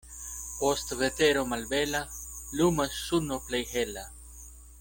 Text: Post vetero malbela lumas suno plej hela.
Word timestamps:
Post 0.59 0.93
vetero 1.01 1.43
malbela 1.51 2.01
lumas 2.61 2.99
suno 3.05 3.41
plej 3.51 3.65
hela. 3.77 4.09